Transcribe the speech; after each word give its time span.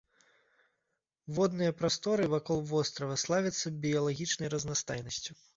Водныя 1.35 1.75
прасторы 1.83 2.25
вакол 2.35 2.65
вострава 2.71 3.21
славяцца 3.27 3.73
біялагічнай 3.87 4.55
разнастайнасцю. 4.59 5.43